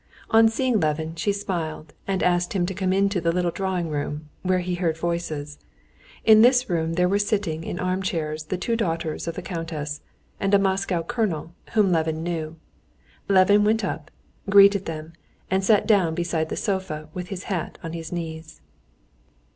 On 0.31 0.49
seeing 0.49 0.79
Levin 0.79 1.13
she 1.13 1.31
smiled, 1.31 1.93
and 2.07 2.23
asked 2.23 2.53
him 2.53 2.65
to 2.65 2.73
come 2.73 2.91
into 2.91 3.21
the 3.21 3.31
little 3.31 3.51
drawing 3.51 3.87
room, 3.89 4.29
where 4.41 4.57
he 4.57 4.73
heard 4.73 4.97
voices. 4.97 5.59
In 6.25 6.41
this 6.41 6.71
room 6.71 6.93
there 6.93 7.07
were 7.07 7.19
sitting 7.19 7.63
in 7.63 7.79
armchairs 7.79 8.45
the 8.45 8.57
two 8.57 8.75
daughters 8.75 9.27
of 9.27 9.35
the 9.35 9.43
countess, 9.43 10.01
and 10.39 10.55
a 10.55 10.57
Moscow 10.57 11.03
colonel, 11.03 11.53
whom 11.73 11.91
Levin 11.91 12.23
knew. 12.23 12.55
Levin 13.27 13.63
went 13.63 13.85
up, 13.85 14.09
greeted 14.49 14.85
them, 14.87 15.13
and 15.51 15.63
sat 15.63 15.85
down 15.85 16.15
beside 16.15 16.49
the 16.49 16.57
sofa 16.57 17.07
with 17.13 17.27
his 17.27 17.43
hat 17.43 17.77
on 17.83 17.93
his 17.93 18.11
knees. 18.11 18.59